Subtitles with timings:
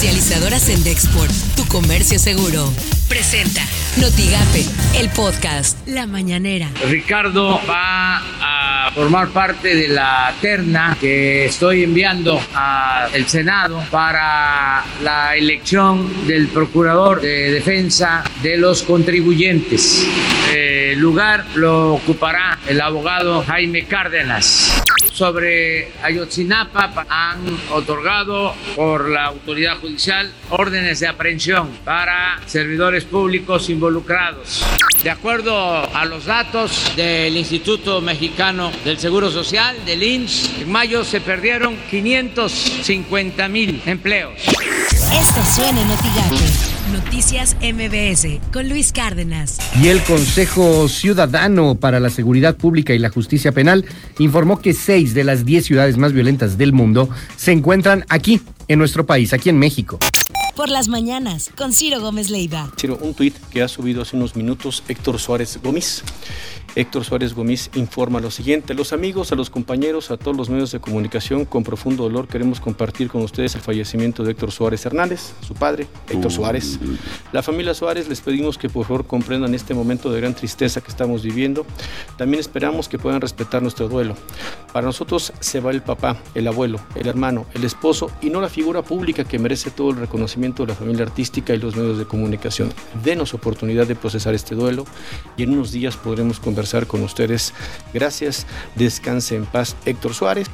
[0.00, 2.72] Comercializadoras en Dexport, tu comercio seguro.
[3.06, 3.60] Presenta
[3.98, 4.64] Notigape,
[4.98, 6.70] el podcast La Mañanera.
[6.88, 8.49] Ricardo va a
[8.94, 17.20] formar parte de la terna que estoy enviando al Senado para la elección del procurador
[17.20, 20.06] de defensa de los contribuyentes.
[20.52, 24.82] El lugar lo ocupará el abogado Jaime Cárdenas
[25.20, 27.40] sobre Ayotzinapa han
[27.72, 34.64] otorgado por la autoridad judicial órdenes de aprehensión para servidores públicos involucrados.
[35.02, 41.04] De acuerdo a los datos del Instituto Mexicano del Seguro Social, del INSS, en mayo
[41.04, 44.34] se perdieron 550 mil empleos.
[44.44, 45.88] Esto suena en
[46.92, 49.58] Noticias MBS con Luis Cárdenas.
[49.82, 53.86] Y el Consejo Ciudadano para la Seguridad Pública y la Justicia Penal
[54.18, 58.78] informó que seis de las diez ciudades más violentas del mundo se encuentran aquí, en
[58.78, 59.98] nuestro país, aquí en México
[60.60, 62.70] por las mañanas con Ciro Gómez Leiva.
[62.78, 66.04] Ciro, un tuit que ha subido hace unos minutos Héctor Suárez Gómez.
[66.74, 68.74] Héctor Suárez Gómez informa lo siguiente.
[68.74, 72.60] Los amigos, a los compañeros, a todos los medios de comunicación, con profundo dolor queremos
[72.60, 76.78] compartir con ustedes el fallecimiento de Héctor Suárez Hernández, su padre, Héctor Suárez.
[77.32, 80.90] La familia Suárez les pedimos que por favor comprendan este momento de gran tristeza que
[80.90, 81.66] estamos viviendo.
[82.20, 84.14] También esperamos que puedan respetar nuestro duelo.
[84.74, 88.50] Para nosotros se va el papá, el abuelo, el hermano, el esposo y no la
[88.50, 92.04] figura pública que merece todo el reconocimiento de la familia artística y los medios de
[92.04, 92.74] comunicación.
[93.02, 94.84] Denos oportunidad de procesar este duelo
[95.38, 97.54] y en unos días podremos conversar con ustedes.
[97.94, 100.50] Gracias, descanse en paz Héctor Suárez.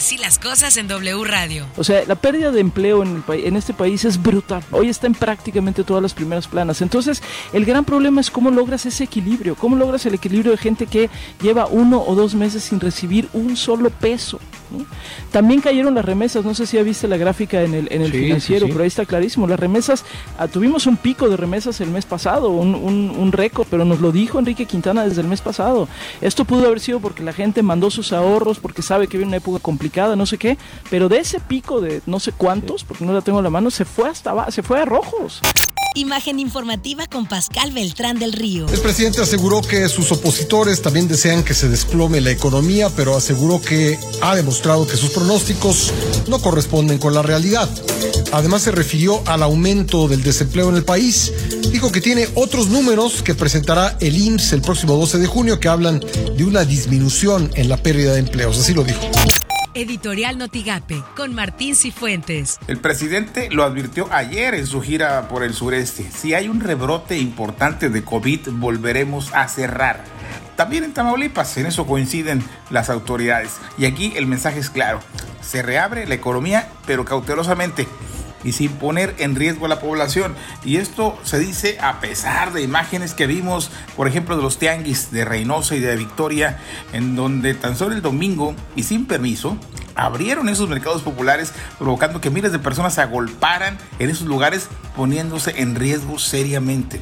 [0.00, 1.66] Así las cosas en W Radio.
[1.76, 4.64] O sea, la pérdida de empleo en, el en este país es brutal.
[4.70, 6.80] Hoy está en prácticamente todas las primeras planas.
[6.80, 9.56] Entonces, el gran problema es cómo logras ese equilibrio.
[9.56, 11.10] ¿Cómo logras el equilibrio de gente que
[11.42, 14.40] lleva uno o dos meses sin recibir un solo peso?
[15.30, 18.12] También cayeron las remesas, no sé si ya viste la gráfica en el, en el
[18.12, 19.46] financiero, pero ahí está clarísimo.
[19.46, 20.04] Las remesas,
[20.38, 24.12] ah, tuvimos un pico de remesas el mes pasado, un, un, récord, pero nos lo
[24.12, 25.88] dijo Enrique Quintana desde el mes pasado.
[26.20, 29.36] Esto pudo haber sido porque la gente mandó sus ahorros, porque sabe que viene una
[29.36, 30.58] época complicada, no sé qué,
[30.90, 33.70] pero de ese pico de no sé cuántos, porque no la tengo en la mano,
[33.70, 35.40] se fue hasta se fue a rojos.
[35.96, 38.68] Imagen informativa con Pascal Beltrán del Río.
[38.68, 43.60] El presidente aseguró que sus opositores también desean que se desplome la economía, pero aseguró
[43.60, 45.92] que ha demostrado que sus pronósticos
[46.28, 47.68] no corresponden con la realidad.
[48.30, 51.32] Además se refirió al aumento del desempleo en el país.
[51.72, 55.68] Dijo que tiene otros números que presentará el IMSS el próximo 12 de junio que
[55.68, 56.00] hablan
[56.36, 58.58] de una disminución en la pérdida de empleos.
[58.58, 59.00] Así lo dijo.
[59.74, 62.58] Editorial Notigape con Martín Cifuentes.
[62.66, 66.10] El presidente lo advirtió ayer en su gira por el sureste.
[66.10, 70.04] Si hay un rebrote importante de COVID, volveremos a cerrar.
[70.56, 73.58] También en Tamaulipas, en eso coinciden las autoridades.
[73.78, 75.00] Y aquí el mensaje es claro.
[75.40, 77.86] Se reabre la economía, pero cautelosamente
[78.44, 80.34] y sin poner en riesgo a la población.
[80.64, 85.10] Y esto se dice a pesar de imágenes que vimos, por ejemplo, de los tianguis
[85.10, 86.58] de Reynosa y de Victoria,
[86.92, 89.56] en donde tan solo el domingo y sin permiso
[89.94, 95.60] abrieron esos mercados populares, provocando que miles de personas se agolparan en esos lugares, poniéndose
[95.60, 97.00] en riesgo seriamente.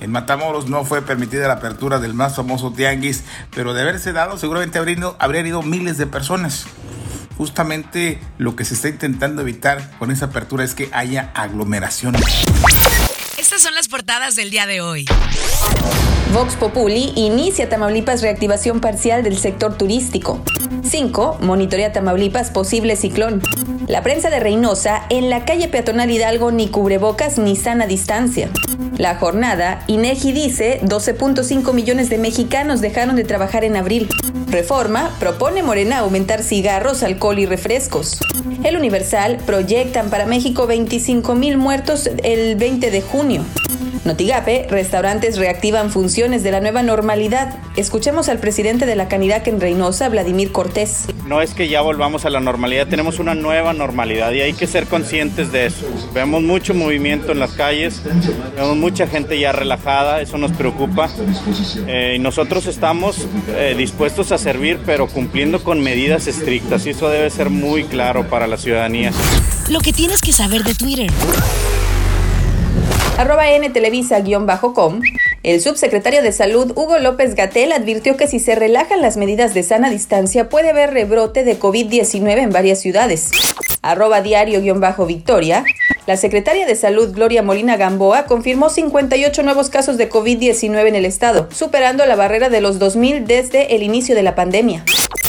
[0.00, 3.24] En Matamoros no fue permitida la apertura del más famoso tianguis,
[3.54, 6.66] pero de haberse dado, seguramente habrían ido miles de personas
[7.36, 12.22] justamente lo que se está intentando evitar con esa apertura es que haya aglomeraciones.
[13.38, 15.06] Estas son las portadas del día de hoy.
[16.32, 20.42] Vox Populi inicia Tamaulipas reactivación parcial del sector turístico.
[20.82, 21.38] 5.
[21.40, 23.42] Monitorea Tamaulipas posible ciclón.
[23.86, 28.48] La prensa de Reynosa, en la calle peatonal Hidalgo ni cubrebocas ni sana distancia.
[28.96, 34.08] La jornada, INEGI dice 12.5 millones de mexicanos dejaron de trabajar en abril.
[34.48, 38.20] Reforma propone Morena aumentar cigarros, alcohol y refrescos.
[38.62, 43.44] El Universal proyectan para México 25 mil muertos el 20 de junio.
[44.06, 47.54] Notigape, restaurantes reactivan funciones de la nueva normalidad.
[47.76, 51.06] Escuchemos al presidente de la Canidad en Reynosa, Vladimir Cortés.
[51.26, 54.66] No es que ya volvamos a la normalidad, tenemos una nueva normalidad y hay que
[54.66, 55.86] ser conscientes de eso.
[56.12, 58.02] Vemos mucho movimiento en las calles,
[58.54, 61.08] vemos mucha gente ya relajada, eso nos preocupa.
[61.86, 63.26] Eh, y nosotros estamos
[63.56, 68.28] eh, dispuestos a servir, pero cumpliendo con medidas estrictas y eso debe ser muy claro
[68.28, 69.10] para la ciudadanía.
[69.70, 71.10] Lo que tienes que saber de Twitter
[73.16, 75.00] arroba ntelevisa-com,
[75.44, 79.62] el subsecretario de Salud Hugo López Gatel advirtió que si se relajan las medidas de
[79.62, 83.30] sana distancia puede haber rebrote de COVID-19 en varias ciudades.
[83.82, 85.62] Arroba diario-victoria,
[86.06, 91.04] la secretaria de Salud Gloria Molina Gamboa confirmó 58 nuevos casos de COVID-19 en el
[91.04, 94.82] estado, superando la barrera de los 2.000 desde el inicio de la pandemia.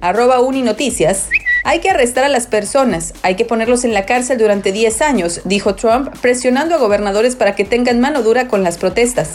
[0.00, 1.28] Arroba Uninoticias,
[1.64, 5.42] Hay que arrestar a las personas, hay que ponerlos en la cárcel durante 10 años,
[5.44, 9.32] dijo Trump, presionando a gobernadores para que tengan mano dura con las protestas.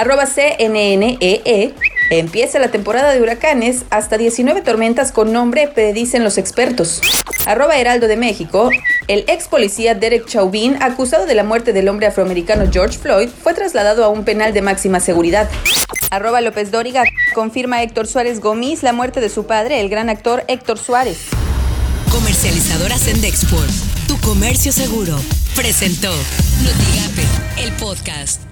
[0.00, 1.18] Arroba CNNEE.
[1.20, 1.74] E.
[2.08, 7.02] Empieza la temporada de huracanes, hasta 19 tormentas con nombre, predicen los expertos.
[7.44, 8.70] Arroba Heraldo de México.
[9.08, 13.52] El ex policía Derek Chauvin, acusado de la muerte del hombre afroamericano George Floyd, fue
[13.52, 15.50] trasladado a un penal de máxima seguridad.
[16.10, 17.04] Arroba López Dóriga.
[17.34, 21.18] Confirma Héctor Suárez Gómez la muerte de su padre, el gran actor Héctor Suárez.
[22.10, 23.70] Comercializadora Sendexport,
[24.08, 25.14] tu comercio seguro,
[25.54, 26.10] presentó
[26.62, 28.49] Notigape, el podcast.